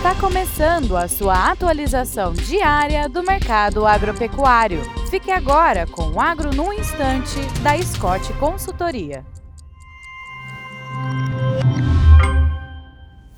[0.00, 4.80] Está começando a sua atualização diária do mercado agropecuário.
[5.10, 9.22] Fique agora com o Agro no Instante, da Scott Consultoria.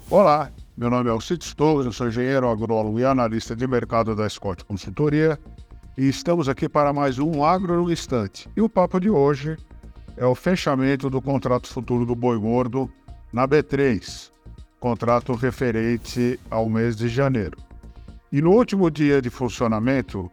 [0.08, 4.28] Olá, meu nome é Alcides Torres, eu sou engenheiro agrônomo e analista de mercado da
[4.28, 5.36] Scott Consultoria
[5.98, 8.48] e estamos aqui para mais um Agro no Instante.
[8.56, 9.56] E o papo de hoje
[10.16, 12.88] é o fechamento do contrato futuro do boi gordo
[13.32, 14.30] na B3,
[14.82, 17.56] contrato referente ao mês de janeiro.
[18.32, 20.28] E no último dia de funcionamento,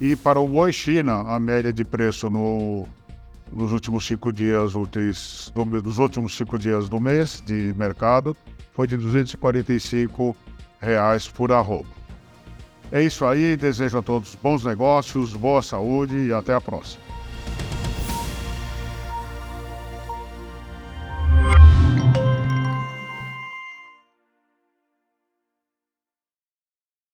[0.00, 2.88] E para o boi China, a média de preço no,
[3.52, 8.36] nos últimos cinco dias úteis, do, dos últimos cinco dias do mês de mercado,
[8.72, 10.34] foi de 245
[10.80, 11.88] reais por arroba.
[12.90, 17.02] É isso aí, desejo a todos bons negócios, boa saúde e até a próxima.